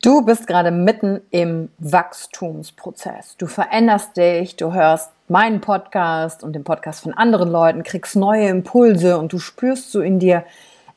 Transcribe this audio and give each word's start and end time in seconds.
Du 0.00 0.22
bist 0.22 0.46
gerade 0.46 0.70
mitten 0.70 1.22
im 1.30 1.70
Wachstumsprozess. 1.78 3.36
Du 3.36 3.48
veränderst 3.48 4.16
dich, 4.16 4.54
du 4.54 4.72
hörst 4.72 5.10
meinen 5.26 5.60
Podcast 5.60 6.44
und 6.44 6.52
den 6.52 6.62
Podcast 6.62 7.02
von 7.02 7.14
anderen 7.14 7.50
Leuten, 7.50 7.82
kriegst 7.82 8.14
neue 8.14 8.48
Impulse 8.48 9.18
und 9.18 9.32
du 9.32 9.40
spürst 9.40 9.90
so 9.90 10.00
in 10.00 10.20
dir, 10.20 10.44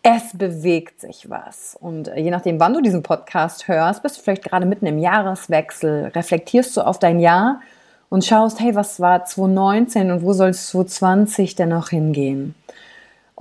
es 0.04 0.38
bewegt 0.38 1.02
sich 1.02 1.32
was. 1.32 1.76
Und 1.80 2.10
äh, 2.10 2.20
je 2.20 2.30
nachdem, 2.30 2.60
wann 2.60 2.76
du 2.76 2.82
diesen 2.82 3.02
Podcast 3.02 3.68
hörst, 3.68 4.04
bist 4.04 4.20
du 4.20 4.22
vielleicht 4.22 4.44
gerade 4.44 4.68
mitten 4.68 4.86
im 4.86 5.00
Jahreswechsel, 5.00 6.12
reflektierst 6.14 6.78
du 6.78 6.82
auf 6.82 7.00
dein 7.00 7.20
Jahr 7.20 7.62
und 8.10 8.24
schaust, 8.24 8.60
hey, 8.60 8.76
was 8.76 9.00
war 9.00 9.26
2019 9.26 10.12
und 10.12 10.22
wo 10.22 10.34
soll 10.34 10.50
es 10.50 10.68
2020 10.68 11.56
denn 11.56 11.70
noch 11.70 11.90
hingehen? 11.90 12.54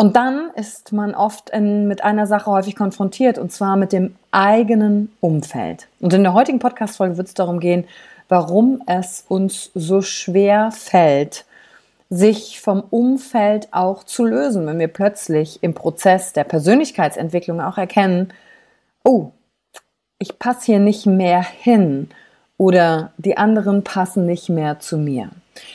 Und 0.01 0.17
dann 0.17 0.51
ist 0.55 0.95
man 0.95 1.15
oft 1.15 1.51
in, 1.51 1.87
mit 1.87 2.03
einer 2.05 2.27
Sache 2.27 2.51
häufig 2.51 2.75
konfrontiert, 2.75 3.37
und 3.37 3.53
zwar 3.53 3.77
mit 3.77 3.93
dem 3.93 4.17
eigenen 4.31 5.13
Umfeld. 5.21 5.89
Und 6.01 6.15
in 6.15 6.23
der 6.23 6.33
heutigen 6.33 6.59
Podcast-Folge 6.59 7.19
wird 7.19 7.29
es 7.29 7.35
darum 7.35 7.61
gehen, 7.61 7.85
warum 8.31 8.83
es 8.87 9.27
uns 9.29 9.71
so 9.75 10.01
schwer 10.01 10.73
fällt, 10.73 11.45
sich 12.09 12.63
vom 12.63 12.83
Umfeld 12.89 13.69
auch 13.73 14.03
zu 14.05 14.25
lösen, 14.25 14.67
wenn 14.67 14.79
wir 14.79 14.89
plötzlich 14.89 15.63
im 15.63 15.75
Prozess 15.75 16.33
der 16.33 16.45
Persönlichkeitsentwicklung 16.45 17.61
auch 17.61 17.77
erkennen, 17.77 18.33
oh, 19.05 19.33
ich 20.19 20.39
passe 20.39 20.65
hier 20.65 20.79
nicht 20.79 21.05
mehr 21.05 21.43
hin 21.43 22.09
oder 22.57 23.13
die 23.19 23.37
anderen 23.37 23.85
passen 23.85 24.25
nicht 24.25 24.49
mehr 24.49 24.79
zu 24.79 24.97
mir. 24.97 25.29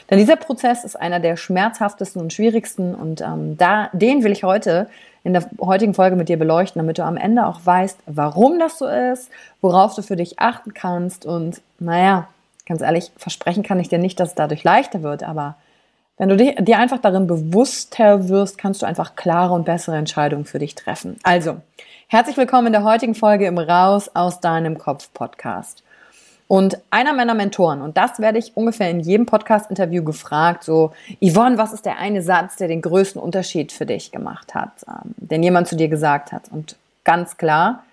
Denn 0.09 0.17
dieser 0.17 0.35
Prozess 0.35 0.83
ist 0.83 0.95
einer 0.95 1.19
der 1.19 1.37
schmerzhaftesten 1.37 2.21
und 2.21 2.33
schwierigsten 2.33 2.95
und 2.95 3.21
ähm, 3.21 3.57
da, 3.57 3.89
den 3.93 4.23
will 4.23 4.31
ich 4.31 4.43
heute 4.43 4.87
in 5.23 5.33
der 5.33 5.49
heutigen 5.59 5.93
Folge 5.93 6.15
mit 6.15 6.29
dir 6.29 6.37
beleuchten, 6.37 6.79
damit 6.79 6.97
du 6.97 7.03
am 7.03 7.17
Ende 7.17 7.47
auch 7.47 7.59
weißt, 7.63 7.99
warum 8.05 8.59
das 8.59 8.77
so 8.77 8.87
ist, 8.87 9.29
worauf 9.61 9.95
du 9.95 10.03
für 10.03 10.15
dich 10.15 10.39
achten 10.39 10.73
kannst 10.73 11.25
und 11.25 11.61
naja, 11.79 12.27
ganz 12.65 12.81
ehrlich, 12.81 13.11
versprechen 13.17 13.63
kann 13.63 13.79
ich 13.79 13.89
dir 13.89 13.99
nicht, 13.99 14.19
dass 14.19 14.29
es 14.29 14.35
dadurch 14.35 14.63
leichter 14.63 15.01
wird, 15.01 15.23
aber 15.23 15.55
wenn 16.17 16.29
du 16.29 16.37
dir 16.37 16.77
einfach 16.77 16.99
darin 16.99 17.27
bewusster 17.27 18.29
wirst, 18.29 18.57
kannst 18.57 18.81
du 18.81 18.85
einfach 18.85 19.15
klare 19.15 19.53
und 19.53 19.65
bessere 19.65 19.97
Entscheidungen 19.97 20.45
für 20.45 20.59
dich 20.59 20.73
treffen. 20.73 21.17
Also, 21.23 21.57
herzlich 22.07 22.37
willkommen 22.37 22.67
in 22.67 22.73
der 22.73 22.85
heutigen 22.85 23.15
Folge 23.15 23.47
im 23.47 23.57
Raus 23.57 24.09
aus 24.13 24.39
deinem 24.39 24.77
Kopf 24.77 25.09
Podcast. 25.13 25.83
Und 26.47 26.77
einer 26.91 27.13
meiner 27.13 27.33
Mentoren, 27.33 27.81
und 27.81 27.97
das 27.97 28.19
werde 28.19 28.37
ich 28.37 28.55
ungefähr 28.55 28.89
in 28.89 28.99
jedem 28.99 29.25
Podcast-Interview 29.25 30.03
gefragt, 30.03 30.63
so, 30.63 30.91
Yvonne, 31.19 31.57
was 31.57 31.73
ist 31.73 31.85
der 31.85 31.97
eine 31.97 32.21
Satz, 32.21 32.55
der 32.57 32.67
den 32.67 32.81
größten 32.81 33.19
Unterschied 33.19 33.71
für 33.71 33.87
dich 33.87 34.11
gemacht 34.11 34.53
hat, 34.53 34.85
ähm, 34.87 35.15
den 35.17 35.41
jemand 35.41 35.67
zu 35.67 35.75
dir 35.75 35.87
gesagt 35.87 36.31
hat? 36.31 36.51
Und 36.51 36.75
ganz 37.03 37.37
klar, 37.37 37.83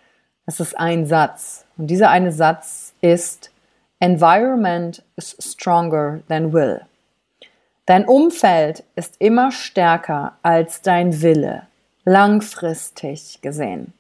es 0.45 0.61
ist 0.61 0.79
ein 0.79 1.07
Satz. 1.07 1.65
Und 1.79 1.87
dieser 1.87 2.11
eine 2.11 2.33
Satz 2.33 2.93
ist, 3.01 3.51
Environment 4.01 5.03
is 5.17 5.37
stronger 5.41 6.21
than 6.29 6.53
will. 6.53 6.83
Dein 7.87 8.05
Umfeld 8.05 8.85
ist 8.97 9.15
immer 9.19 9.51
stärker 9.51 10.37
als 10.43 10.83
dein 10.83 11.23
Wille, 11.23 11.63
langfristig 12.05 13.41
gesehen. 13.41 13.93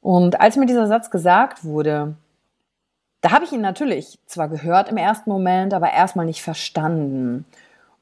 Und 0.00 0.40
als 0.40 0.56
mir 0.56 0.66
dieser 0.66 0.86
Satz 0.86 1.10
gesagt 1.10 1.64
wurde, 1.64 2.14
da 3.20 3.32
habe 3.32 3.44
ich 3.44 3.52
ihn 3.52 3.60
natürlich 3.60 4.18
zwar 4.26 4.48
gehört 4.48 4.88
im 4.88 4.96
ersten 4.96 5.30
Moment, 5.30 5.74
aber 5.74 5.92
erstmal 5.92 6.26
nicht 6.26 6.42
verstanden. 6.42 7.44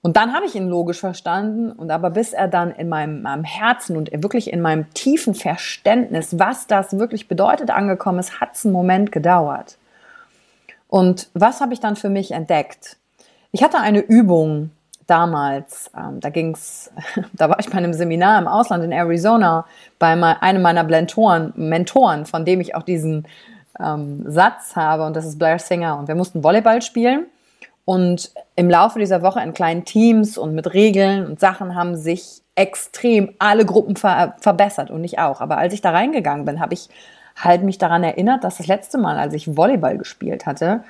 Und 0.01 0.17
dann 0.17 0.33
habe 0.33 0.47
ich 0.47 0.55
ihn 0.55 0.69
logisch 0.69 1.01
verstanden 1.01 1.73
und 1.73 1.91
aber 1.91 2.11
bis 2.11 2.33
er 2.33 2.47
dann 2.47 2.71
in 2.71 2.89
meinem, 2.89 3.23
meinem, 3.23 3.43
Herzen 3.43 3.97
und 3.97 4.11
wirklich 4.23 4.53
in 4.53 4.61
meinem 4.61 4.89
tiefen 4.95 5.35
Verständnis, 5.35 6.39
was 6.39 6.69
das 6.69 6.99
wirklich 6.99 7.27
bedeutet, 7.27 7.71
angekommen 7.71 8.21
ist, 8.21 8.41
hat 8.41 8.55
es 8.55 8.65
einen 8.65 8.73
Moment 8.73 9.11
gedauert. 9.11 9.77
Und 10.87 11.29
was 11.35 11.61
habe 11.61 11.75
ich 11.75 11.81
dann 11.81 11.97
für 11.97 12.09
mich 12.09 12.31
entdeckt? 12.31 12.97
Ich 13.51 13.63
hatte 13.63 13.81
eine 13.81 14.01
Übung 14.01 14.71
damals, 15.09 15.91
ähm, 15.97 16.21
da 16.21 16.31
ging's, 16.31 16.93
da 17.33 17.49
war 17.49 17.59
ich 17.59 17.69
bei 17.69 17.79
einem 17.79 17.93
Seminar 17.93 18.39
im 18.39 18.47
Ausland 18.47 18.85
in 18.85 18.93
Arizona 18.93 19.67
bei 19.99 20.13
einem 20.13 20.63
meiner 20.63 20.85
Mentoren, 20.85 21.53
Mentoren, 21.57 22.25
von 22.25 22.45
dem 22.45 22.61
ich 22.61 22.77
auch 22.77 22.83
diesen 22.83 23.27
ähm, 23.81 24.25
Satz 24.31 24.77
habe 24.77 25.05
und 25.05 25.15
das 25.17 25.27
ist 25.27 25.39
Blair 25.39 25.59
Singer. 25.59 25.99
Und 25.99 26.09
wir 26.09 26.15
mussten 26.15 26.43
Volleyball 26.43 26.83
spielen. 26.83 27.27
Und 27.85 28.33
im 28.55 28.69
Laufe 28.69 28.99
dieser 28.99 29.23
Woche 29.23 29.41
in 29.41 29.55
kleinen 29.55 29.85
Teams 29.85 30.37
und 30.37 30.55
mit 30.55 30.75
Regeln 30.75 31.27
und 31.27 31.41
Sachen 31.41 31.75
haben 31.75 31.97
sich 31.97 32.43
extrem 32.55 33.35
alle 33.39 33.65
Gruppen 33.65 33.97
ver 33.97 34.35
verbessert 34.41 34.91
und 34.91 35.05
ich 35.05 35.19
auch. 35.19 35.41
Aber 35.41 35.57
als 35.57 35.73
ich 35.73 35.81
da 35.81 35.93
reingegangen 35.93 36.45
bin, 36.45 36.61
habe 36.61 36.75
ich 36.75 36.91
halt 37.37 37.63
mich 37.63 37.79
daran 37.79 38.05
erinnert, 38.05 38.45
dass 38.45 38.59
das 38.59 38.67
letzte 38.67 38.99
Mal, 38.99 39.17
als 39.17 39.33
ich 39.33 39.57
Volleyball 39.57 39.97
gespielt 39.97 40.45
hatte, 40.45 40.83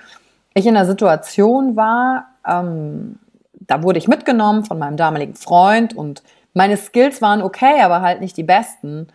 ich 0.54 0.66
in 0.66 0.76
einer 0.76 0.86
Situation 0.86 1.76
war, 1.76 2.26
ähm, 2.46 3.18
da 3.52 3.82
wurde 3.82 3.98
ich 3.98 4.08
mitgenommen 4.08 4.64
von 4.64 4.78
meinem 4.78 4.96
damaligen 4.96 5.34
Freund 5.34 5.94
und 5.94 6.22
Meine 6.54 6.76
Skills 6.76 7.22
waren 7.22 7.42
okay, 7.42 7.82
aber 7.82 8.00
halt 8.00 8.20
nicht 8.20 8.36
die 8.36 8.42
besten. 8.42 9.06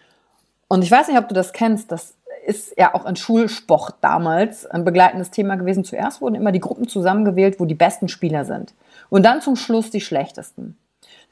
Und 0.69 0.83
ich 0.83 0.91
weiß 0.91 1.07
nicht, 1.09 1.17
ob 1.17 1.27
du 1.27 1.35
das 1.35 1.51
kennst, 1.51 1.91
das 1.91 2.13
ist 2.45 2.77
ja 2.77 2.93
auch 2.93 3.05
in 3.05 3.15
Schulsport 3.15 3.95
damals 4.01 4.65
ein 4.65 4.83
begleitendes 4.83 5.31
Thema 5.31 5.55
gewesen. 5.55 5.83
Zuerst 5.83 6.21
wurden 6.21 6.35
immer 6.35 6.51
die 6.51 6.59
Gruppen 6.59 6.87
zusammengewählt, 6.87 7.59
wo 7.59 7.65
die 7.65 7.75
besten 7.75 8.07
Spieler 8.07 8.45
sind. 8.45 8.73
Und 9.09 9.23
dann 9.23 9.41
zum 9.41 9.55
Schluss 9.55 9.89
die 9.89 10.01
schlechtesten. 10.01 10.77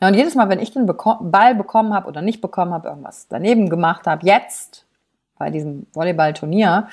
Ja, 0.01 0.07
und 0.07 0.15
jedes 0.15 0.35
Mal, 0.35 0.49
wenn 0.49 0.59
ich 0.59 0.71
den 0.71 0.87
Ball 0.87 1.55
bekommen 1.55 1.93
habe 1.93 2.07
oder 2.07 2.21
nicht 2.21 2.41
bekommen 2.41 2.73
habe, 2.73 2.89
irgendwas 2.89 3.27
daneben 3.29 3.69
gemacht 3.69 4.07
habe, 4.07 4.25
jetzt 4.25 4.85
bei 5.37 5.49
diesem 5.49 5.85
Volleyballturnier, 5.93 6.87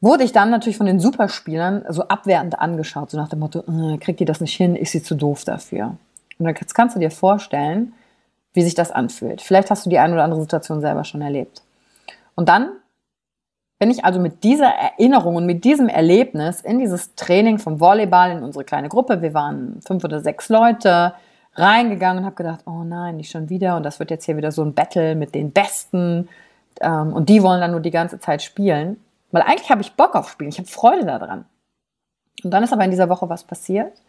wurde 0.00 0.24
ich 0.24 0.32
dann 0.32 0.50
natürlich 0.50 0.76
von 0.76 0.86
den 0.86 1.00
Superspielern 1.00 1.84
so 1.88 2.04
abwertend 2.04 2.58
angeschaut, 2.58 3.10
so 3.10 3.16
nach 3.16 3.28
dem 3.28 3.40
Motto, 3.40 3.60
äh, 3.60 3.98
kriegt 3.98 4.20
die 4.20 4.24
das 4.24 4.40
nicht 4.40 4.54
hin, 4.54 4.76
ist 4.76 4.92
sie 4.92 5.02
zu 5.02 5.14
doof 5.14 5.44
dafür. 5.44 5.96
Und 6.38 6.46
jetzt 6.46 6.74
kannst 6.74 6.94
du 6.94 7.00
dir 7.00 7.10
vorstellen, 7.10 7.94
wie 8.52 8.62
sich 8.62 8.74
das 8.74 8.90
anfühlt. 8.90 9.42
Vielleicht 9.42 9.70
hast 9.70 9.86
du 9.86 9.90
die 9.90 9.98
eine 9.98 10.14
oder 10.14 10.24
andere 10.24 10.40
Situation 10.40 10.80
selber 10.80 11.04
schon 11.04 11.20
erlebt. 11.20 11.62
Und 12.34 12.48
dann 12.48 12.70
bin 13.78 13.90
ich 13.90 14.04
also 14.04 14.18
mit 14.18 14.42
dieser 14.42 14.68
Erinnerung 14.68 15.36
und 15.36 15.46
mit 15.46 15.64
diesem 15.64 15.88
Erlebnis 15.88 16.60
in 16.60 16.78
dieses 16.78 17.14
Training 17.14 17.58
vom 17.58 17.80
Volleyball 17.80 18.32
in 18.32 18.42
unsere 18.42 18.64
kleine 18.64 18.88
Gruppe, 18.88 19.22
wir 19.22 19.34
waren 19.34 19.80
fünf 19.86 20.02
oder 20.04 20.20
sechs 20.20 20.48
Leute, 20.48 21.14
reingegangen 21.54 22.18
und 22.18 22.24
habe 22.24 22.36
gedacht, 22.36 22.60
oh 22.66 22.84
nein, 22.84 23.16
nicht 23.16 23.30
schon 23.30 23.48
wieder 23.48 23.76
und 23.76 23.84
das 23.84 23.98
wird 23.98 24.10
jetzt 24.10 24.24
hier 24.24 24.36
wieder 24.36 24.52
so 24.52 24.62
ein 24.62 24.74
Battle 24.74 25.14
mit 25.14 25.34
den 25.34 25.52
Besten 25.52 26.28
ähm, 26.80 27.12
und 27.12 27.28
die 27.28 27.42
wollen 27.42 27.60
dann 27.60 27.72
nur 27.72 27.80
die 27.80 27.90
ganze 27.90 28.18
Zeit 28.18 28.42
spielen. 28.42 29.02
Weil 29.30 29.42
eigentlich 29.42 29.70
habe 29.70 29.82
ich 29.82 29.94
Bock 29.94 30.14
auf 30.14 30.30
Spielen, 30.30 30.50
ich 30.50 30.58
habe 30.58 30.68
Freude 30.68 31.04
daran. 31.04 31.44
Und 32.42 32.52
dann 32.52 32.62
ist 32.62 32.72
aber 32.72 32.84
in 32.84 32.90
dieser 32.90 33.08
Woche 33.08 33.28
was 33.28 33.44
passiert. 33.44 34.00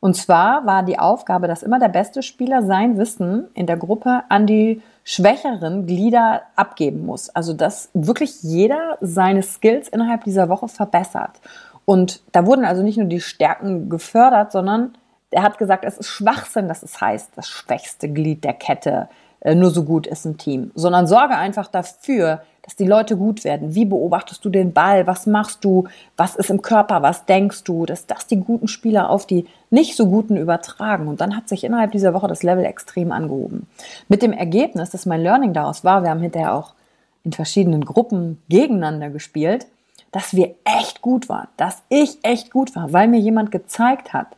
Und 0.00 0.14
zwar 0.14 0.66
war 0.66 0.82
die 0.82 0.98
Aufgabe, 0.98 1.46
dass 1.46 1.62
immer 1.62 1.78
der 1.78 1.88
beste 1.88 2.22
Spieler 2.22 2.62
sein 2.62 2.98
Wissen 2.98 3.48
in 3.54 3.66
der 3.66 3.76
Gruppe 3.76 4.24
an 4.28 4.46
die 4.46 4.82
schwächeren 5.08 5.86
Glieder 5.86 6.42
abgeben 6.56 7.06
muss. 7.06 7.30
Also 7.30 7.52
dass 7.52 7.90
wirklich 7.94 8.42
jeder 8.42 8.98
seine 9.00 9.44
Skills 9.44 9.88
innerhalb 9.88 10.24
dieser 10.24 10.48
Woche 10.48 10.66
verbessert. 10.66 11.40
Und 11.84 12.20
da 12.32 12.44
wurden 12.44 12.64
also 12.64 12.82
nicht 12.82 12.98
nur 12.98 13.06
die 13.06 13.20
Stärken 13.20 13.88
gefördert, 13.88 14.50
sondern 14.50 14.98
er 15.30 15.44
hat 15.44 15.58
gesagt, 15.58 15.84
es 15.84 15.96
ist 15.96 16.08
Schwachsinn, 16.08 16.66
dass 16.66 16.82
es 16.82 17.00
heißt, 17.00 17.30
das 17.36 17.48
schwächste 17.48 18.08
Glied 18.08 18.42
der 18.42 18.54
Kette 18.54 19.08
äh, 19.40 19.54
nur 19.54 19.70
so 19.70 19.84
gut 19.84 20.08
ist 20.08 20.26
im 20.26 20.38
Team, 20.38 20.72
sondern 20.74 21.06
sorge 21.06 21.36
einfach 21.36 21.68
dafür, 21.68 22.42
dass 22.66 22.74
die 22.76 22.84
Leute 22.84 23.16
gut 23.16 23.44
werden. 23.44 23.74
Wie 23.76 23.84
beobachtest 23.84 24.44
du 24.44 24.50
den 24.50 24.72
Ball? 24.72 25.06
Was 25.06 25.26
machst 25.26 25.64
du? 25.64 25.84
Was 26.16 26.34
ist 26.34 26.50
im 26.50 26.62
Körper? 26.62 27.00
Was 27.00 27.24
denkst 27.24 27.62
du? 27.62 27.86
Dass 27.86 28.06
das 28.06 28.26
die 28.26 28.40
guten 28.40 28.66
Spieler 28.66 29.08
auf 29.08 29.24
die 29.24 29.46
nicht 29.70 29.96
so 29.96 30.06
guten 30.06 30.36
übertragen. 30.36 31.06
Und 31.06 31.20
dann 31.20 31.36
hat 31.36 31.48
sich 31.48 31.62
innerhalb 31.62 31.92
dieser 31.92 32.12
Woche 32.12 32.26
das 32.26 32.42
Level 32.42 32.64
extrem 32.64 33.12
angehoben. 33.12 33.68
Mit 34.08 34.20
dem 34.20 34.32
Ergebnis, 34.32 34.90
dass 34.90 35.06
mein 35.06 35.22
Learning 35.22 35.54
daraus 35.54 35.84
war, 35.84 36.02
wir 36.02 36.10
haben 36.10 36.20
hinterher 36.20 36.54
auch 36.54 36.74
in 37.22 37.32
verschiedenen 37.32 37.84
Gruppen 37.84 38.42
gegeneinander 38.48 39.10
gespielt, 39.10 39.66
dass 40.10 40.34
wir 40.34 40.54
echt 40.64 41.02
gut 41.02 41.28
waren, 41.28 41.48
dass 41.56 41.82
ich 41.88 42.18
echt 42.22 42.50
gut 42.50 42.74
war, 42.74 42.92
weil 42.92 43.06
mir 43.06 43.20
jemand 43.20 43.52
gezeigt 43.52 44.12
hat, 44.12 44.28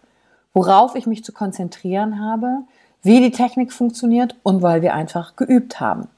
worauf 0.52 0.94
ich 0.94 1.06
mich 1.06 1.25
zu 1.25 1.32
konzentrieren 1.32 2.20
habe, 2.20 2.58
wie 3.02 3.20
die 3.20 3.30
Technik 3.30 3.72
funktioniert 3.72 4.36
und 4.42 4.60
weil 4.60 4.82
wir 4.82 4.94
einfach 4.94 5.36
geübt 5.36 5.80
haben. 5.80 6.08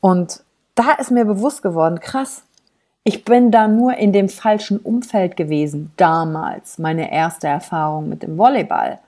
Und 0.00 0.42
da 0.78 0.92
ist 0.92 1.10
mir 1.10 1.24
bewusst 1.24 1.62
geworden, 1.62 1.98
krass, 1.98 2.44
ich 3.02 3.24
bin 3.24 3.50
da 3.50 3.66
nur 3.66 3.94
in 3.94 4.12
dem 4.12 4.28
falschen 4.28 4.78
Umfeld 4.78 5.36
gewesen, 5.36 5.92
damals, 5.96 6.78
meine 6.78 7.10
erste 7.10 7.48
Erfahrung 7.48 8.08
mit 8.08 8.22
dem 8.22 8.38
Volleyball, 8.38 9.00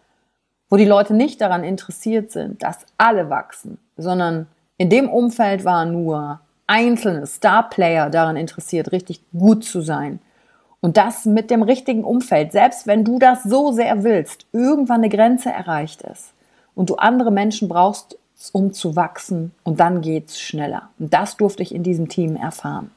wo 0.69 0.77
die 0.77 0.85
Leute 0.85 1.15
nicht 1.15 1.41
daran 1.41 1.63
interessiert 1.63 2.33
sind, 2.33 2.63
dass 2.63 2.87
alle 2.99 3.31
wachsen, 3.31 3.79
sondern 3.97 4.49
in 4.79 4.91
dem 4.91 5.09
Umfeld 5.09 5.65
waren 5.65 5.93
nur 5.93 6.41
einzelne 6.67 7.27
Star-Player 7.27 8.11
daran 8.11 8.37
interessiert, 8.37 8.91
richtig 8.91 9.23
gut 9.33 9.65
zu 9.65 9.81
sein. 9.81 10.19
Und 10.81 10.97
das 10.97 11.25
mit 11.25 11.51
dem 11.51 11.63
richtigen 11.63 12.05
Umfeld, 12.05 12.53
selbst 12.53 12.87
wenn 12.87 13.05
du 13.05 13.19
das 13.19 13.43
so 13.45 13.71
sehr 13.71 14.03
willst, 14.03 14.47
irgendwann 14.53 15.03
eine 15.03 15.09
Grenze 15.09 15.51
erreicht 15.51 16.03
ist 16.03 16.33
und 16.75 16.91
du 16.91 16.97
andere 16.97 17.31
Menschen 17.31 17.69
brauchst, 17.69 18.17
um 18.49 18.73
zu 18.73 18.97
wachsen 18.97 19.53
und 19.65 19.81
dann 19.81 20.01
geht's 20.01 20.41
schneller. 20.41 20.89
Und 20.99 21.13
das 21.13 21.37
durfte 21.37 21.63
ich 21.63 21.75
in 21.75 21.83
diesem 21.83 22.09
Team 22.09 22.37
erfahren. 22.37 22.91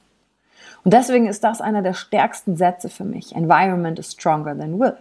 Und 0.86 0.94
deswegen 0.94 1.28
ist 1.28 1.44
das 1.44 1.60
einer 1.60 1.81
der 1.81 1.94
stärksten 1.94 2.56
Sätze 2.56 2.90
für 2.90 3.04
mich. 3.04 3.36
Environment 3.36 4.00
is 4.00 4.13
stronger 4.13 4.57
than 4.57 4.80
will. 4.80 4.95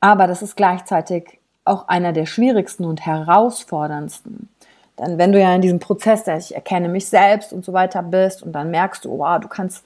Aber 0.00 0.26
das 0.26 0.42
ist 0.42 0.56
gleichzeitig 0.56 1.38
auch 1.64 1.86
einer 1.86 2.12
der 2.12 2.26
schwierigsten 2.26 2.84
und 2.84 3.06
herausforderndsten. 3.06 4.48
Denn 4.98 5.18
wenn 5.18 5.32
du 5.32 5.40
ja 5.40 5.54
in 5.54 5.62
diesem 5.62 5.78
Prozess, 5.78 6.24
der 6.24 6.38
ich 6.38 6.54
erkenne 6.54 6.88
mich 6.88 7.06
selbst 7.06 7.52
und 7.52 7.64
so 7.64 7.72
weiter 7.72 8.02
bist 8.02 8.42
und 8.42 8.52
dann 8.52 8.70
merkst 8.70 9.04
du, 9.04 9.18
wow, 9.18 9.40
du 9.40 9.48
kannst 9.48 9.84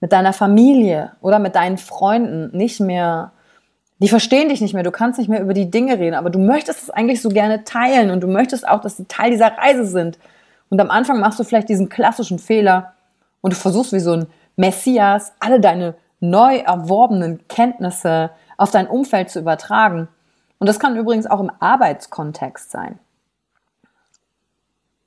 mit 0.00 0.12
deiner 0.12 0.32
Familie 0.32 1.12
oder 1.20 1.38
mit 1.38 1.54
deinen 1.54 1.78
Freunden 1.78 2.56
nicht 2.56 2.80
mehr 2.80 3.32
die 4.00 4.08
verstehen 4.08 4.48
dich 4.48 4.60
nicht 4.60 4.72
mehr, 4.72 4.82
du 4.82 4.90
kannst 4.90 5.18
nicht 5.18 5.28
mehr 5.28 5.42
über 5.42 5.52
die 5.52 5.70
Dinge 5.70 5.98
reden, 5.98 6.14
aber 6.14 6.30
du 6.30 6.38
möchtest 6.38 6.82
es 6.82 6.90
eigentlich 6.90 7.20
so 7.20 7.28
gerne 7.28 7.64
teilen 7.64 8.10
und 8.10 8.20
du 8.20 8.26
möchtest 8.26 8.66
auch, 8.66 8.80
dass 8.80 8.96
sie 8.96 9.04
Teil 9.04 9.30
dieser 9.30 9.58
Reise 9.58 9.84
sind. 9.84 10.18
Und 10.70 10.80
am 10.80 10.90
Anfang 10.90 11.20
machst 11.20 11.38
du 11.38 11.44
vielleicht 11.44 11.68
diesen 11.68 11.88
klassischen 11.90 12.38
Fehler 12.38 12.94
und 13.42 13.52
du 13.52 13.56
versuchst 13.56 13.92
wie 13.92 14.00
so 14.00 14.12
ein 14.12 14.26
Messias 14.56 15.32
alle 15.38 15.60
deine 15.60 15.94
neu 16.20 16.56
erworbenen 16.56 17.46
Kenntnisse 17.48 18.30
auf 18.56 18.70
dein 18.70 18.86
Umfeld 18.86 19.30
zu 19.30 19.38
übertragen. 19.38 20.08
Und 20.58 20.66
das 20.66 20.78
kann 20.78 20.96
übrigens 20.96 21.26
auch 21.26 21.40
im 21.40 21.50
Arbeitskontext 21.60 22.70
sein. 22.70 22.98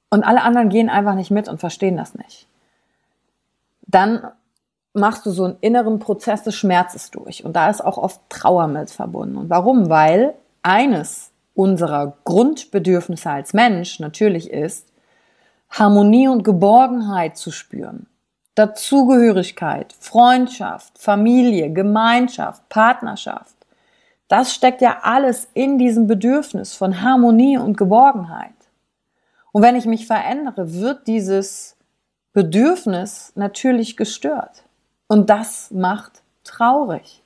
Und 0.10 0.24
alle 0.24 0.44
anderen 0.44 0.70
gehen 0.70 0.90
einfach 0.90 1.16
nicht 1.16 1.32
mit 1.32 1.48
und 1.48 1.60
verstehen 1.60 1.98
das 1.98 2.14
nicht. 2.14 2.48
Dann 3.88 4.28
machst 4.94 5.26
du 5.26 5.32
so 5.32 5.46
einen 5.46 5.58
inneren 5.62 6.00
Prozess 6.00 6.44
des 6.44 6.56
Schmerzes 6.56 7.12
durch. 7.12 7.44
Und 7.44 7.56
da 7.56 7.70
ist 7.70 7.84
auch 7.84 7.98
oft 7.98 8.22
Trauer 8.30 8.68
mit 8.68 8.92
verbunden. 8.92 9.38
Und 9.38 9.50
warum? 9.50 9.90
Weil 9.90 10.36
eines 10.62 11.32
unserer 11.56 12.18
Grundbedürfnisse 12.24 13.30
als 13.30 13.54
Mensch 13.54 14.00
natürlich 14.00 14.50
ist, 14.50 14.88
Harmonie 15.70 16.28
und 16.28 16.44
Geborgenheit 16.44 17.38
zu 17.38 17.52
spüren. 17.52 18.08
Dazugehörigkeit, 18.56 19.94
Freundschaft, 20.00 21.00
Familie, 21.00 21.72
Gemeinschaft, 21.72 22.70
Partnerschaft. 22.70 23.56
Das 24.28 24.54
steckt 24.54 24.82
ja 24.82 25.00
alles 25.02 25.48
in 25.54 25.80
diesem 25.80 26.06
Bedürfnis 26.06 26.76
von 26.76 27.02
Harmonie 27.02 27.58
und 27.58 27.78
Geborgenheit. 27.78 28.52
Und 29.52 29.64
wenn 29.64 29.76
ich 29.76 29.86
mich 29.86 30.06
verändere, 30.06 30.74
wird 30.74 31.08
dieses 31.08 31.78
Bedürfnis 32.32 33.32
natürlich 33.36 33.98
gestört. 33.98 34.63
Und 35.14 35.30
das 35.30 35.70
macht 35.70 36.24
traurig. 36.44 37.22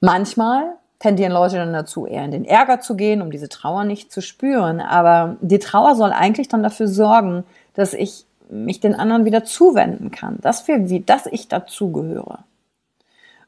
Manchmal 0.00 0.74
tendieren 0.98 1.30
Leute 1.30 1.58
dann 1.58 1.72
dazu, 1.72 2.08
eher 2.08 2.24
in 2.24 2.32
den 2.32 2.44
Ärger 2.44 2.80
zu 2.80 2.96
gehen, 2.96 3.22
um 3.22 3.30
diese 3.30 3.48
Trauer 3.48 3.84
nicht 3.84 4.10
zu 4.10 4.20
spüren. 4.20 4.80
Aber 4.80 5.36
die 5.42 5.60
Trauer 5.60 5.94
soll 5.94 6.10
eigentlich 6.10 6.48
dann 6.48 6.64
dafür 6.64 6.88
sorgen, 6.88 7.44
dass 7.74 7.94
ich 7.94 8.24
mich 8.50 8.80
den 8.80 8.96
anderen 8.96 9.26
wieder 9.26 9.44
zuwenden 9.44 10.10
kann, 10.10 10.38
dass, 10.40 10.66
wir, 10.66 10.80
dass 11.02 11.26
ich 11.26 11.46
dazugehöre. 11.46 12.40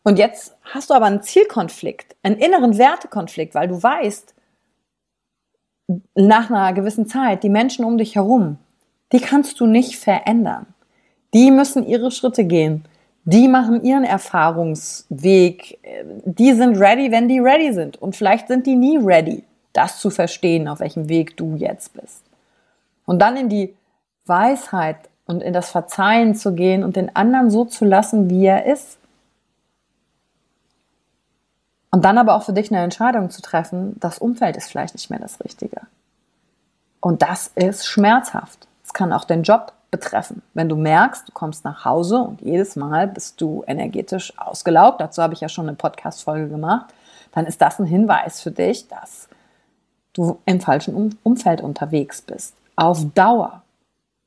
Und 0.04 0.20
jetzt 0.20 0.56
hast 0.62 0.90
du 0.90 0.94
aber 0.94 1.06
einen 1.06 1.22
Zielkonflikt, 1.22 2.14
einen 2.22 2.36
inneren 2.36 2.78
Wertekonflikt, 2.78 3.56
weil 3.56 3.66
du 3.66 3.82
weißt, 3.82 4.32
nach 6.14 6.50
einer 6.50 6.72
gewissen 6.72 7.08
Zeit, 7.08 7.42
die 7.42 7.48
Menschen 7.48 7.84
um 7.84 7.98
dich 7.98 8.14
herum, 8.14 8.58
die 9.10 9.18
kannst 9.18 9.58
du 9.58 9.66
nicht 9.66 9.96
verändern. 9.96 10.66
Die 11.34 11.50
müssen 11.50 11.86
ihre 11.86 12.10
Schritte 12.10 12.44
gehen. 12.44 12.84
Die 13.24 13.48
machen 13.48 13.84
ihren 13.84 14.04
Erfahrungsweg. 14.04 15.78
Die 16.24 16.52
sind 16.54 16.78
ready, 16.78 17.12
wenn 17.12 17.28
die 17.28 17.38
ready 17.38 17.72
sind. 17.72 18.00
Und 18.00 18.16
vielleicht 18.16 18.48
sind 18.48 18.66
die 18.66 18.76
nie 18.76 18.96
ready, 18.96 19.44
das 19.72 19.98
zu 19.98 20.10
verstehen, 20.10 20.68
auf 20.68 20.80
welchem 20.80 21.08
Weg 21.08 21.36
du 21.36 21.54
jetzt 21.56 21.92
bist. 21.94 22.22
Und 23.06 23.20
dann 23.20 23.36
in 23.36 23.48
die 23.48 23.74
Weisheit 24.26 24.96
und 25.26 25.42
in 25.42 25.52
das 25.52 25.70
Verzeihen 25.70 26.34
zu 26.34 26.54
gehen 26.54 26.82
und 26.82 26.96
den 26.96 27.14
anderen 27.14 27.50
so 27.50 27.64
zu 27.64 27.84
lassen, 27.84 28.30
wie 28.30 28.46
er 28.46 28.66
ist. 28.66 28.98
Und 31.92 32.04
dann 32.04 32.18
aber 32.18 32.34
auch 32.34 32.44
für 32.44 32.52
dich 32.52 32.70
eine 32.70 32.82
Entscheidung 32.82 33.30
zu 33.30 33.42
treffen, 33.42 33.96
das 34.00 34.18
Umfeld 34.18 34.56
ist 34.56 34.68
vielleicht 34.68 34.94
nicht 34.94 35.10
mehr 35.10 35.18
das 35.18 35.42
Richtige. 35.44 35.82
Und 37.00 37.22
das 37.22 37.48
ist 37.54 37.86
schmerzhaft. 37.86 38.66
Es 38.84 38.92
kann 38.92 39.12
auch 39.12 39.24
den 39.24 39.42
Job 39.42 39.72
betreffen. 39.90 40.42
Wenn 40.54 40.68
du 40.68 40.76
merkst, 40.76 41.28
du 41.28 41.32
kommst 41.32 41.64
nach 41.64 41.84
Hause 41.84 42.18
und 42.18 42.40
jedes 42.40 42.76
Mal 42.76 43.08
bist 43.08 43.40
du 43.40 43.64
energetisch 43.66 44.32
ausgelaugt, 44.38 45.00
dazu 45.00 45.22
habe 45.22 45.34
ich 45.34 45.40
ja 45.40 45.48
schon 45.48 45.68
eine 45.68 45.76
Podcast-Folge 45.76 46.48
gemacht, 46.48 46.94
dann 47.32 47.46
ist 47.46 47.60
das 47.60 47.78
ein 47.78 47.86
Hinweis 47.86 48.40
für 48.40 48.50
dich, 48.50 48.88
dass 48.88 49.28
du 50.12 50.38
im 50.44 50.60
falschen 50.60 51.18
Umfeld 51.22 51.60
unterwegs 51.60 52.22
bist. 52.22 52.54
Auf 52.76 53.04
Dauer. 53.14 53.62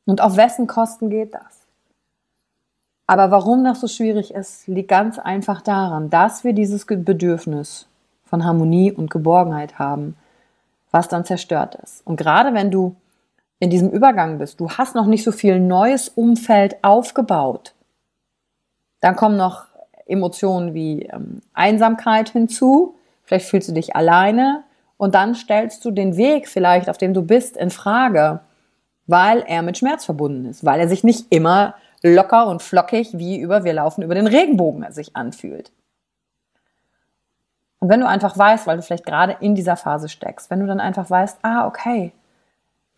Und 0.05 0.21
auf 0.21 0.37
wessen 0.37 0.67
Kosten 0.67 1.09
geht 1.09 1.33
das? 1.33 1.63
Aber 3.07 3.31
warum 3.31 3.63
das 3.63 3.81
so 3.81 3.87
schwierig 3.87 4.33
ist, 4.33 4.67
liegt 4.67 4.89
ganz 4.89 5.19
einfach 5.19 5.61
daran, 5.61 6.09
dass 6.09 6.43
wir 6.43 6.53
dieses 6.53 6.85
Bedürfnis 6.85 7.85
von 8.25 8.45
Harmonie 8.45 8.91
und 8.91 9.11
Geborgenheit 9.11 9.77
haben, 9.77 10.15
was 10.91 11.09
dann 11.09 11.25
zerstört 11.25 11.75
ist. 11.83 12.05
Und 12.05 12.15
gerade 12.15 12.53
wenn 12.53 12.71
du 12.71 12.95
in 13.59 13.69
diesem 13.69 13.89
Übergang 13.89 14.37
bist, 14.39 14.59
du 14.59 14.69
hast 14.69 14.95
noch 14.95 15.05
nicht 15.05 15.23
so 15.23 15.31
viel 15.31 15.59
neues 15.59 16.09
Umfeld 16.09 16.83
aufgebaut, 16.83 17.73
dann 18.99 19.15
kommen 19.15 19.37
noch 19.37 19.65
Emotionen 20.05 20.73
wie 20.73 21.03
ähm, 21.03 21.41
Einsamkeit 21.53 22.29
hinzu, 22.29 22.95
vielleicht 23.23 23.47
fühlst 23.47 23.69
du 23.69 23.73
dich 23.73 23.95
alleine. 23.95 24.63
Und 24.95 25.15
dann 25.15 25.35
stellst 25.35 25.83
du 25.83 25.91
den 25.91 26.15
Weg 26.15 26.47
vielleicht, 26.47 26.89
auf 26.89 26.97
dem 26.97 27.13
du 27.13 27.23
bist, 27.23 27.57
in 27.57 27.71
Frage, 27.71 28.39
weil 29.07 29.43
er 29.45 29.61
mit 29.61 29.77
Schmerz 29.77 30.05
verbunden 30.05 30.45
ist, 30.45 30.63
weil 30.63 30.79
er 30.79 30.87
sich 30.87 31.03
nicht 31.03 31.31
immer 31.31 31.75
locker 32.01 32.47
und 32.47 32.61
flockig 32.61 33.17
wie 33.17 33.39
über 33.39 33.63
wir 33.63 33.73
laufen 33.73 34.03
über 34.03 34.15
den 34.15 34.27
Regenbogen 34.27 34.89
sich 34.91 35.15
anfühlt. 35.15 35.71
Und 37.79 37.89
wenn 37.89 37.99
du 37.99 38.07
einfach 38.07 38.37
weißt, 38.37 38.65
weil 38.65 38.77
du 38.77 38.83
vielleicht 38.83 39.05
gerade 39.05 39.35
in 39.41 39.55
dieser 39.55 39.75
Phase 39.75 40.07
steckst, 40.07 40.49
wenn 40.49 40.61
du 40.61 40.67
dann 40.67 40.79
einfach 40.79 41.09
weißt, 41.09 41.39
ah, 41.41 41.67
okay, 41.67 42.13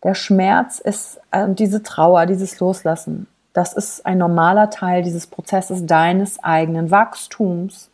der 0.06 0.14
Schmerz 0.14 0.78
ist 0.78 1.20
äh, 1.32 1.48
diese 1.50 1.82
Trauer, 1.82 2.26
dieses 2.26 2.60
Loslassen, 2.60 3.26
das 3.52 3.72
ist 3.72 4.06
ein 4.06 4.18
normaler 4.18 4.70
Teil 4.70 5.02
dieses 5.02 5.26
Prozesses 5.26 5.84
deines 5.84 6.38
eigenen 6.44 6.92
Wachstums. 6.92 7.90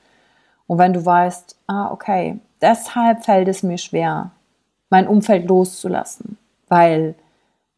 Und 0.66 0.76
wenn 0.76 0.92
du 0.92 1.06
weißt, 1.06 1.56
ah, 1.68 1.90
okay, 1.90 2.38
deshalb 2.60 3.24
fällt 3.24 3.48
es 3.48 3.62
mir 3.62 3.78
schwer, 3.78 4.32
mein 4.90 5.08
Umfeld 5.08 5.48
loszulassen, 5.48 6.36
weil 6.68 7.14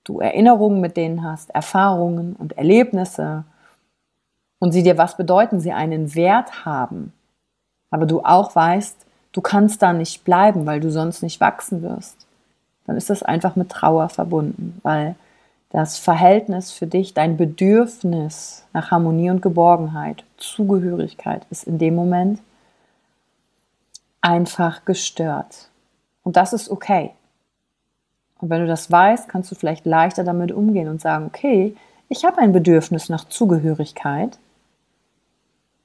du 0.03 0.19
Erinnerungen 0.19 0.81
mit 0.81 0.97
denen 0.97 1.23
hast, 1.23 1.51
Erfahrungen 1.51 2.35
und 2.35 2.59
Erlebnisse 2.59 3.45
und 4.59 4.73
sie 4.73 4.83
dir 4.83 4.99
was 4.99 5.17
bedeuten, 5.17 5.61
sie 5.61 5.73
einen 5.73 6.17
Wert 6.17 6.65
haben, 6.65 7.13
aber 7.91 8.07
du 8.07 8.25
auch 8.25 8.57
weißt, 8.57 8.97
du 9.31 9.41
kannst 9.43 9.81
da 9.81 9.93
nicht 9.93 10.25
bleiben, 10.25 10.67
weil 10.67 10.81
du 10.81 10.91
sonst 10.91 11.23
nicht 11.23 11.41
wachsen 11.41 11.83
wirst, 11.83 12.27
dann 12.87 12.97
ist 12.97 13.11
das 13.11 13.23
einfach 13.23 13.57
mit 13.57 13.71
Trauer 13.71 14.09
verbunden, 14.09 14.79
weil 14.83 15.17
das 15.71 15.99
Verhältnis 15.99 16.71
für 16.71 16.87
dich, 16.87 17.15
dein 17.15 17.37
Bedürfnis 17.37 18.65
nach 18.73 18.91
Harmonie 18.91 19.31
und 19.31 19.43
Geborgenheit, 19.43 20.25
Zugehörigkeit 20.37 21.45
ist 21.51 21.65
in 21.65 21.79
dem 21.79 21.95
Moment 21.95 22.41
einfach 24.21 24.85
gestört. 24.85 25.69
Und 26.23 26.37
das 26.37 26.53
ist 26.53 26.71
okay. 26.71 27.11
Und 28.41 28.51
wenn 28.51 28.61
du 28.61 28.67
das 28.67 28.91
weißt, 28.91 29.29
kannst 29.29 29.51
du 29.51 29.55
vielleicht 29.55 29.85
leichter 29.85 30.23
damit 30.23 30.53
umgehen 30.53 30.89
und 30.89 31.01
sagen, 31.01 31.27
okay, 31.27 31.77
ich 32.09 32.25
habe 32.25 32.39
ein 32.39 32.53
Bedürfnis 32.53 33.09
nach 33.09 33.25
Zugehörigkeit. 33.25 34.39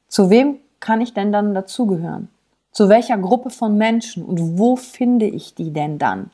Zu 0.07 0.29
wem 0.29 0.57
kann 0.79 1.01
ich 1.01 1.13
denn 1.13 1.31
dann 1.31 1.53
dazugehören? 1.53 2.29
Zu 2.71 2.89
welcher 2.89 3.17
Gruppe 3.17 3.49
von 3.49 3.77
Menschen 3.77 4.23
und 4.23 4.57
wo 4.59 4.75
finde 4.75 5.25
ich 5.25 5.55
die 5.55 5.71
denn 5.71 5.97
dann? 5.97 6.31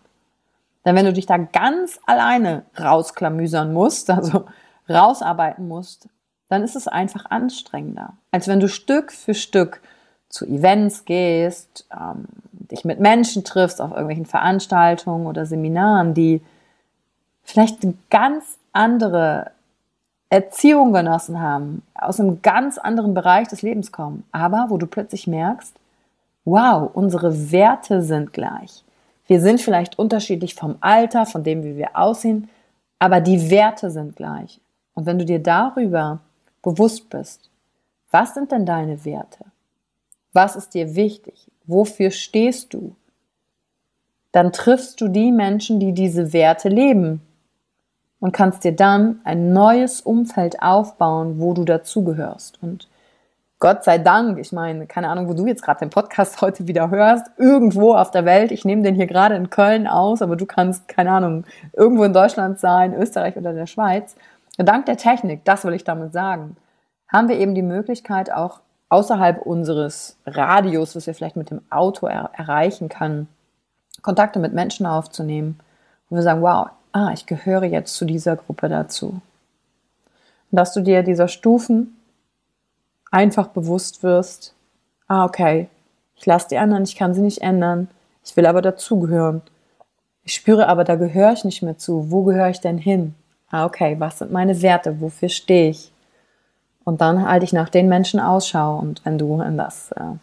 Denn 0.85 0.95
wenn 0.95 1.05
du 1.05 1.13
dich 1.13 1.25
da 1.25 1.37
ganz 1.37 1.99
alleine 2.05 2.63
rausklamüsern 2.79 3.73
musst, 3.73 4.09
also 4.09 4.45
rausarbeiten 4.89 5.67
musst, 5.67 6.07
dann 6.47 6.63
ist 6.63 6.75
es 6.75 6.87
einfach 6.87 7.25
anstrengender, 7.29 8.13
als 8.31 8.47
wenn 8.47 8.59
du 8.59 8.69
Stück 8.69 9.11
für 9.11 9.33
Stück 9.33 9.81
zu 10.29 10.45
Events 10.45 11.05
gehst, 11.05 11.87
ähm, 11.91 12.25
dich 12.51 12.85
mit 12.85 12.99
Menschen 12.99 13.43
triffst 13.43 13.81
auf 13.81 13.91
irgendwelchen 13.91 14.25
Veranstaltungen 14.25 15.27
oder 15.27 15.45
Seminaren, 15.45 16.13
die 16.13 16.41
vielleicht 17.43 17.83
eine 17.83 17.95
ganz 18.09 18.57
andere 18.73 19.51
Erziehung 20.29 20.93
genossen 20.93 21.39
haben, 21.39 21.83
aus 21.93 22.19
einem 22.19 22.41
ganz 22.41 22.77
anderen 22.77 23.13
Bereich 23.13 23.47
des 23.47 23.61
Lebens 23.61 23.91
kommen, 23.91 24.23
aber 24.31 24.65
wo 24.69 24.77
du 24.77 24.87
plötzlich 24.87 25.27
merkst, 25.27 25.75
wow, 26.43 26.89
unsere 26.93 27.51
Werte 27.51 28.01
sind 28.01 28.33
gleich. 28.33 28.84
Wir 29.27 29.41
sind 29.41 29.61
vielleicht 29.61 29.97
unterschiedlich 29.97 30.55
vom 30.55 30.77
Alter, 30.81 31.25
von 31.25 31.43
dem, 31.43 31.63
wie 31.63 31.77
wir 31.77 31.97
aussehen, 31.97 32.49
aber 32.99 33.21
die 33.21 33.49
Werte 33.49 33.89
sind 33.89 34.15
gleich. 34.15 34.59
Und 34.93 35.05
wenn 35.05 35.19
du 35.19 35.25
dir 35.25 35.39
darüber 35.39 36.19
bewusst 36.61 37.09
bist, 37.09 37.49
was 38.11 38.33
sind 38.33 38.51
denn 38.51 38.65
deine 38.65 39.03
Werte? 39.03 39.45
Was 40.31 40.55
ist 40.55 40.73
dir 40.73 40.95
wichtig? 40.95 41.51
Wofür 41.65 42.11
stehst 42.11 42.73
du? 42.73 42.95
Dann 44.31 44.51
triffst 44.51 44.99
du 45.01 45.07
die 45.07 45.31
Menschen, 45.31 45.79
die 45.79 45.93
diese 45.93 46.33
Werte 46.33 46.69
leben 46.69 47.21
und 48.19 48.31
kannst 48.31 48.63
dir 48.63 48.75
dann 48.75 49.21
ein 49.23 49.53
neues 49.53 50.01
Umfeld 50.01 50.61
aufbauen, 50.61 51.39
wo 51.39 51.53
du 51.53 51.63
dazugehörst. 51.63 52.59
Und 52.61 52.87
Gott 53.59 53.85
sei 53.85 53.97
Dank, 53.97 54.37
ich 54.37 54.51
meine, 54.51 54.85
keine 54.85 55.09
Ahnung, 55.09 55.29
wo 55.29 55.33
du 55.33 55.47
jetzt 55.47 55.63
gerade 55.63 55.79
den 55.79 55.89
Podcast 55.89 56.41
heute 56.41 56.67
wieder 56.67 56.89
hörst, 56.89 57.27
irgendwo 57.37 57.95
auf 57.95 58.11
der 58.11 58.25
Welt, 58.25 58.51
ich 58.51 58.65
nehme 58.65 58.83
den 58.83 58.95
hier 58.95 59.07
gerade 59.07 59.35
in 59.35 59.49
Köln 59.49 59.87
aus, 59.87 60.21
aber 60.21 60.35
du 60.35 60.45
kannst, 60.45 60.87
keine 60.87 61.11
Ahnung, 61.11 61.45
irgendwo 61.73 62.03
in 62.03 62.13
Deutschland 62.13 62.59
sein, 62.59 62.93
Österreich 62.93 63.37
oder 63.37 63.53
der 63.53 63.67
Schweiz. 63.67 64.15
Dank 64.57 64.85
der 64.85 64.97
Technik, 64.97 65.43
das 65.45 65.63
will 65.65 65.73
ich 65.73 65.83
damit 65.83 66.13
sagen, 66.13 66.57
haben 67.11 67.29
wir 67.29 67.37
eben 67.37 67.55
die 67.55 67.61
Möglichkeit, 67.61 68.31
auch 68.31 68.59
außerhalb 68.89 69.41
unseres 69.41 70.17
Radius, 70.25 70.95
was 70.95 71.07
wir 71.07 71.13
vielleicht 71.13 71.35
mit 71.35 71.49
dem 71.49 71.61
Auto 71.69 72.07
er 72.07 72.31
erreichen 72.33 72.89
können, 72.89 73.27
Kontakte 74.01 74.39
mit 74.39 74.53
Menschen 74.53 74.85
aufzunehmen, 74.85 75.59
wo 76.09 76.15
wir 76.15 76.23
sagen, 76.23 76.41
wow, 76.41 76.67
ah, 76.91 77.11
ich 77.13 77.25
gehöre 77.25 77.63
jetzt 77.63 77.95
zu 77.95 78.05
dieser 78.05 78.35
Gruppe 78.35 78.69
dazu. 78.69 79.21
Und 80.51 80.59
dass 80.59 80.73
du 80.73 80.81
dir 80.81 81.03
dieser 81.03 81.27
Stufen 81.27 81.97
einfach 83.15 83.47
bewusst 83.47 84.03
wirst, 84.03 84.53
ah, 85.07 85.23
okay, 85.23 85.69
ich 86.17 86.25
lasse 86.25 86.49
die 86.49 86.57
anderen, 86.57 86.83
ich 86.83 86.97
kann 86.97 87.13
sie 87.13 87.21
nicht 87.21 87.41
ändern, 87.41 87.87
ich 88.23 88.35
will 88.35 88.45
aber 88.45 88.61
dazugehören. 88.61 89.41
Ich 90.23 90.33
spüre 90.33 90.67
aber, 90.67 90.83
da 90.83 90.95
gehöre 90.95 91.31
ich 91.31 91.45
nicht 91.45 91.61
mehr 91.61 91.77
zu. 91.77 92.11
Wo 92.11 92.23
gehöre 92.23 92.49
ich 92.49 92.59
denn 92.59 92.77
hin? 92.77 93.15
Ah, 93.49 93.65
okay, 93.65 93.95
was 93.99 94.19
sind 94.19 94.31
meine 94.31 94.61
Werte? 94.61 94.99
Wofür 94.99 95.29
stehe 95.29 95.69
ich? 95.69 95.91
Und 96.83 97.01
dann 97.01 97.27
halte 97.27 97.45
ich 97.45 97.53
nach 97.53 97.69
den 97.69 97.87
Menschen 97.87 98.19
Ausschau. 98.19 98.77
Und 98.77 99.05
wenn 99.05 99.17
du 99.17 99.41
in 99.41 99.57
das 99.57 99.91
äh, 99.93 100.17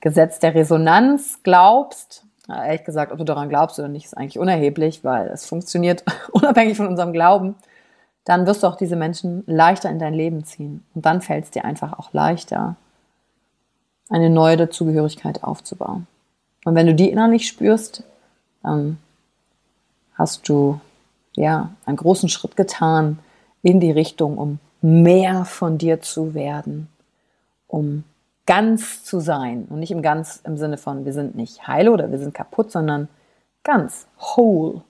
Gesetz 0.00 0.38
der 0.38 0.54
Resonanz 0.54 1.40
glaubst, 1.42 2.24
ehrlich 2.48 2.84
gesagt, 2.84 3.12
ob 3.12 3.18
du 3.18 3.24
daran 3.24 3.50
glaubst 3.50 3.78
oder 3.78 3.88
nicht, 3.88 4.06
ist 4.06 4.16
eigentlich 4.16 4.38
unerheblich, 4.38 5.04
weil 5.04 5.28
es 5.28 5.46
funktioniert 5.46 6.04
unabhängig 6.32 6.76
von 6.76 6.88
unserem 6.88 7.12
Glauben, 7.12 7.54
dann 8.28 8.46
wirst 8.46 8.62
du 8.62 8.66
auch 8.66 8.76
diese 8.76 8.94
Menschen 8.94 9.42
leichter 9.46 9.88
in 9.88 9.98
dein 9.98 10.12
Leben 10.12 10.44
ziehen. 10.44 10.84
Und 10.94 11.06
dann 11.06 11.22
fällt 11.22 11.44
es 11.44 11.50
dir 11.50 11.64
einfach 11.64 11.98
auch 11.98 12.12
leichter, 12.12 12.76
eine 14.10 14.28
neue 14.28 14.58
Dazugehörigkeit 14.58 15.42
aufzubauen. 15.42 16.06
Und 16.66 16.74
wenn 16.74 16.86
du 16.86 16.94
die 16.94 17.10
innerlich 17.10 17.48
spürst, 17.48 18.04
dann 18.62 18.98
hast 20.12 20.46
du 20.46 20.78
ja 21.36 21.70
einen 21.86 21.96
großen 21.96 22.28
Schritt 22.28 22.54
getan 22.54 23.18
in 23.62 23.80
die 23.80 23.92
Richtung, 23.92 24.36
um 24.36 24.58
mehr 24.82 25.46
von 25.46 25.78
dir 25.78 26.02
zu 26.02 26.34
werden, 26.34 26.88
um 27.66 28.04
ganz 28.44 29.04
zu 29.04 29.20
sein. 29.20 29.66
Und 29.70 29.80
nicht 29.80 29.90
im 29.90 30.02
ganz 30.02 30.42
im 30.44 30.58
Sinne 30.58 30.76
von, 30.76 31.06
wir 31.06 31.14
sind 31.14 31.34
nicht 31.34 31.66
heile 31.66 31.92
oder 31.92 32.10
wir 32.10 32.18
sind 32.18 32.34
kaputt, 32.34 32.70
sondern 32.72 33.08
ganz, 33.64 34.06
whole. 34.18 34.82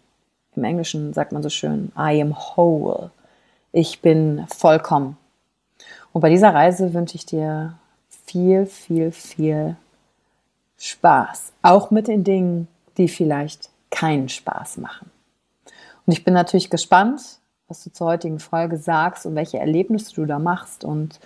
Im 0.56 0.64
Englischen 0.64 1.12
sagt 1.12 1.30
man 1.30 1.44
so 1.44 1.50
schön, 1.50 1.92
I 1.96 2.20
am 2.20 2.36
whole. 2.36 3.12
Ich 3.72 4.00
bin 4.00 4.46
vollkommen. 4.48 5.16
Und 6.12 6.22
bei 6.22 6.30
dieser 6.30 6.54
Reise 6.54 6.94
wünsche 6.94 7.16
ich 7.16 7.26
dir 7.26 7.78
viel, 8.26 8.66
viel, 8.66 9.12
viel 9.12 9.76
Spaß. 10.78 11.52
Auch 11.62 11.90
mit 11.90 12.08
den 12.08 12.24
Dingen, 12.24 12.68
die 12.96 13.08
vielleicht 13.08 13.70
keinen 13.90 14.28
Spaß 14.28 14.78
machen. 14.78 15.10
Und 16.06 16.12
ich 16.12 16.24
bin 16.24 16.34
natürlich 16.34 16.70
gespannt, 16.70 17.38
was 17.68 17.84
du 17.84 17.92
zur 17.92 18.06
heutigen 18.06 18.38
Folge 18.38 18.78
sagst 18.78 19.26
und 19.26 19.34
welche 19.34 19.58
Erlebnisse 19.58 20.14
du 20.14 20.24
da 20.24 20.38
machst. 20.38 20.84
Und 20.84 21.20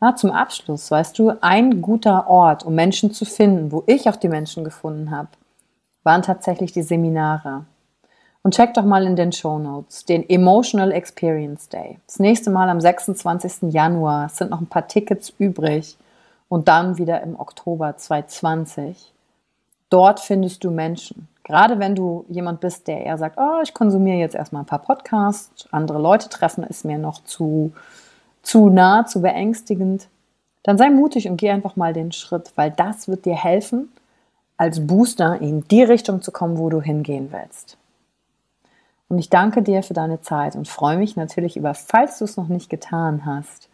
na, 0.00 0.16
zum 0.16 0.32
Abschluss, 0.32 0.90
weißt 0.90 1.18
du, 1.18 1.32
ein 1.40 1.80
guter 1.80 2.28
Ort, 2.28 2.64
um 2.64 2.74
Menschen 2.74 3.12
zu 3.12 3.24
finden, 3.24 3.70
wo 3.70 3.84
ich 3.86 4.08
auch 4.08 4.16
die 4.16 4.28
Menschen 4.28 4.64
gefunden 4.64 5.10
habe, 5.10 5.28
waren 6.02 6.22
tatsächlich 6.22 6.72
die 6.72 6.82
Seminare. 6.82 7.64
Und 8.44 8.54
check 8.54 8.74
doch 8.74 8.84
mal 8.84 9.04
in 9.06 9.16
den 9.16 9.32
Show 9.32 9.58
Notes 9.58 10.04
den 10.04 10.28
Emotional 10.28 10.92
Experience 10.92 11.68
Day. 11.68 11.98
Das 12.06 12.20
nächste 12.20 12.50
Mal 12.50 12.68
am 12.68 12.80
26. 12.80 13.72
Januar 13.72 14.26
es 14.26 14.36
sind 14.36 14.50
noch 14.50 14.60
ein 14.60 14.68
paar 14.68 14.86
Tickets 14.86 15.32
übrig 15.38 15.96
und 16.48 16.68
dann 16.68 16.98
wieder 16.98 17.22
im 17.22 17.40
Oktober 17.40 17.96
2020. 17.96 19.12
Dort 19.90 20.20
findest 20.20 20.62
du 20.62 20.70
Menschen, 20.70 21.26
Gerade 21.44 21.78
wenn 21.78 21.94
du 21.94 22.24
jemand 22.28 22.60
bist, 22.60 22.88
der 22.88 23.04
eher 23.04 23.18
sagt, 23.18 23.36
oh, 23.38 23.60
ich 23.62 23.74
konsumiere 23.74 24.16
jetzt 24.16 24.34
erstmal 24.34 24.62
ein 24.62 24.66
paar 24.66 24.78
Podcasts, 24.78 25.68
andere 25.70 25.98
Leute 25.98 26.30
treffen, 26.30 26.64
ist 26.64 26.86
mir 26.86 26.96
noch 26.96 27.22
zu, 27.22 27.72
zu 28.42 28.70
nah, 28.70 29.04
zu 29.04 29.20
beängstigend, 29.20 30.08
dann 30.62 30.78
sei 30.78 30.88
mutig 30.88 31.28
und 31.28 31.36
geh 31.36 31.50
einfach 31.50 31.76
mal 31.76 31.92
den 31.92 32.12
Schritt, 32.12 32.52
weil 32.56 32.70
das 32.70 33.08
wird 33.08 33.26
dir 33.26 33.36
helfen, 33.36 33.92
als 34.56 34.86
Booster 34.86 35.38
in 35.42 35.68
die 35.68 35.82
Richtung 35.82 36.22
zu 36.22 36.32
kommen, 36.32 36.56
wo 36.56 36.70
du 36.70 36.80
hingehen 36.80 37.28
willst. 37.30 37.76
Und 39.08 39.18
ich 39.18 39.30
danke 39.30 39.62
dir 39.62 39.82
für 39.82 39.94
deine 39.94 40.20
Zeit 40.20 40.56
und 40.56 40.68
freue 40.68 40.96
mich 40.96 41.16
natürlich 41.16 41.56
über, 41.56 41.74
falls 41.74 42.18
du 42.18 42.24
es 42.24 42.36
noch 42.36 42.48
nicht 42.48 42.70
getan 42.70 43.26
hast, 43.26 43.68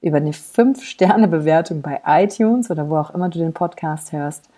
über 0.00 0.18
eine 0.18 0.32
5-Sterne-Bewertung 0.32 1.80
bei 1.80 2.02
iTunes 2.06 2.70
oder 2.70 2.90
wo 2.90 2.98
auch 2.98 3.10
immer 3.10 3.30
du 3.30 3.38
den 3.38 3.54
Podcast 3.54 4.12
hörst 4.12 4.48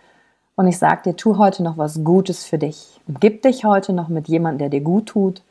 Und 0.56 0.66
ich 0.66 0.78
sage 0.78 1.02
dir, 1.04 1.16
tu 1.16 1.38
heute 1.38 1.62
noch 1.62 1.78
was 1.78 2.02
Gutes 2.02 2.45
für 2.45 2.59
dich. 2.59 3.00
Umgib 3.06 3.42
dich 3.42 3.64
heute 3.64 3.92
noch 3.92 4.09
mit 4.09 4.26
jemandem, 4.26 4.59
der 4.59 4.68
dir 4.71 4.85
gut 4.85 5.06
tut. 5.06 5.42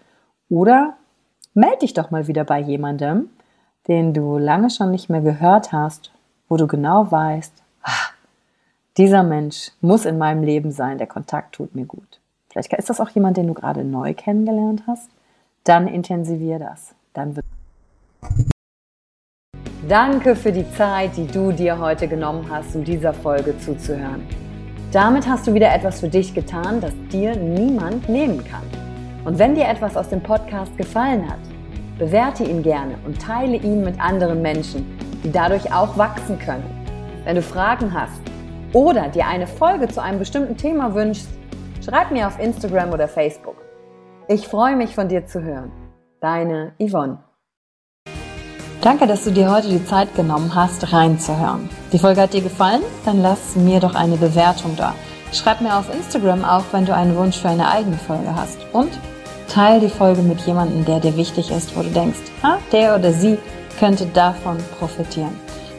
Oder 0.49 0.97
melde 1.53 1.79
dich 1.79 1.93
doch 1.93 2.11
mal 2.11 2.27
wieder 2.27 2.43
bei 2.43 2.59
jemandem, 2.59 3.29
den 3.87 4.13
du 4.13 4.37
lange 4.37 4.69
schon 4.69 4.91
nicht 4.91 5.09
mehr 5.09 5.21
gehört 5.21 5.71
hast, 5.71 6.11
wo 6.49 6.57
du 6.57 6.67
genau 6.67 7.09
weißt, 7.09 7.53
ah, 7.83 8.09
dieser 8.97 9.23
Mensch 9.23 9.71
muss 9.79 10.05
in 10.05 10.17
meinem 10.17 10.43
Leben 10.43 10.71
sein, 10.71 10.97
der 10.97 11.07
Kontakt 11.07 11.55
tut 11.55 11.73
mir 11.75 11.85
gut. 11.85 12.19
Vielleicht 12.55 12.71
ist 12.71 12.89
das 12.89 13.01
auch 13.01 13.09
jemand, 13.09 13.35
den 13.35 13.47
du 13.47 13.53
gerade 13.53 13.83
neu 13.83 14.13
kennengelernt 14.13 14.83
hast. 14.87 15.09
Dann 15.65 15.89
intensivier 15.89 16.57
das. 16.57 16.95
Dann 17.13 17.35
wird 17.35 17.45
Danke 19.89 20.37
für 20.37 20.53
die 20.53 20.65
Zeit, 20.71 21.17
die 21.17 21.27
du 21.27 21.51
dir 21.51 21.77
heute 21.79 22.07
genommen 22.07 22.47
hast, 22.49 22.73
um 22.73 22.85
dieser 22.85 23.13
Folge 23.13 23.59
zuzuhören. 23.59 24.25
Damit 24.93 25.27
hast 25.27 25.45
du 25.47 25.53
wieder 25.53 25.75
etwas 25.75 25.99
für 25.99 26.07
dich 26.07 26.33
getan, 26.33 26.79
das 26.79 26.93
dir 27.11 27.35
niemand 27.35 28.07
nehmen 28.07 28.41
kann. 28.45 28.63
Und 29.25 29.37
wenn 29.37 29.53
dir 29.53 29.67
etwas 29.67 29.97
aus 29.97 30.07
dem 30.07 30.23
Podcast 30.23 30.77
gefallen 30.77 31.29
hat, 31.29 31.39
bewerte 31.99 32.45
ihn 32.45 32.63
gerne 32.63 32.95
und 33.05 33.21
teile 33.21 33.57
ihn 33.57 33.83
mit 33.83 33.99
anderen 33.99 34.41
Menschen, 34.41 34.97
die 35.25 35.31
dadurch 35.31 35.73
auch 35.73 35.97
wachsen 35.97 36.39
können. 36.39 36.63
Wenn 37.25 37.35
du 37.35 37.41
Fragen 37.41 37.93
hast 37.93 38.21
oder 38.71 39.09
dir 39.09 39.27
eine 39.27 39.45
Folge 39.45 39.89
zu 39.89 40.01
einem 40.01 40.19
bestimmten 40.19 40.55
Thema 40.55 40.95
wünschst, 40.95 41.27
schreib 41.85 42.11
mir 42.11 42.27
auf 42.27 42.39
Instagram 42.39 42.91
oder 42.91 43.07
Facebook. 43.07 43.57
Ich 44.27 44.47
freue 44.47 44.75
mich 44.75 44.95
von 44.95 45.07
dir 45.07 45.25
zu 45.27 45.43
hören. 45.43 45.71
Deine 46.19 46.73
Yvonne. 46.79 47.19
Danke, 48.81 49.07
dass 49.07 49.23
du 49.23 49.31
dir 49.31 49.51
heute 49.51 49.69
die 49.69 49.83
Zeit 49.85 50.15
genommen 50.15 50.53
hast, 50.53 50.91
reinzuhören. 50.91 51.69
Die 51.91 51.99
Folge 51.99 52.21
hat 52.21 52.33
dir 52.33 52.41
gefallen? 52.41 52.81
Dann 53.03 53.21
lass 53.21 53.55
mir 53.55 53.79
doch 53.79 53.95
eine 53.95 54.17
Bewertung 54.17 54.75
da. 54.75 54.93
Schreib 55.31 55.61
mir 55.61 55.75
auf 55.75 55.93
Instagram 55.93 56.43
auch, 56.43 56.63
wenn 56.71 56.85
du 56.85 56.95
einen 56.95 57.15
Wunsch 57.15 57.37
für 57.37 57.49
eine 57.49 57.69
eigene 57.69 57.97
Folge 57.97 58.35
hast. 58.35 58.57
Und 58.73 58.91
teile 59.47 59.79
die 59.79 59.89
Folge 59.89 60.21
mit 60.21 60.41
jemandem, 60.41 60.85
der 60.85 60.99
dir 60.99 61.17
wichtig 61.17 61.51
ist, 61.51 61.75
wo 61.75 61.81
du 61.81 61.89
denkst, 61.89 62.19
ha, 62.43 62.57
der 62.71 62.95
oder 62.95 63.11
sie 63.11 63.37
könnte 63.79 64.05
davon 64.07 64.57
profitieren. 64.79 65.44